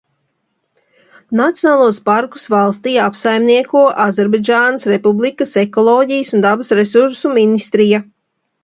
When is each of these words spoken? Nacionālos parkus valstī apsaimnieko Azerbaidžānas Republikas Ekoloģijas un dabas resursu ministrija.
Nacionālos 1.39 1.99
parkus 2.09 2.47
valstī 2.55 2.95
apsaimnieko 3.09 3.85
Azerbaidžānas 4.07 4.89
Republikas 4.95 5.57
Ekoloģijas 5.67 6.37
un 6.41 6.47
dabas 6.49 6.79
resursu 6.83 7.37
ministrija. 7.41 8.07